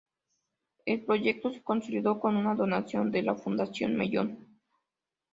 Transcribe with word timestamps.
El 0.87 1.05
proyecto 1.05 1.51
se 1.51 1.61
consolidó 1.61 2.19
con 2.19 2.35
una 2.35 2.55
donación 2.55 3.11
de 3.11 3.21
la 3.21 3.35
Fundación 3.35 3.95
Mellon. 3.95 4.47